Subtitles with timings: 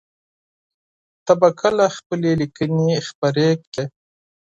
[1.25, 3.83] ته به کله خپلي ليکنې خپرې کړې؟